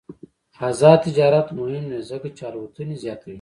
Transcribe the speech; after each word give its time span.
آزاد 0.67 0.99
تجارت 1.05 1.47
مهم 1.59 1.85
دی 1.91 1.99
ځکه 2.09 2.27
چې 2.37 2.41
الوتنې 2.49 2.95
زیاتوي. 3.03 3.29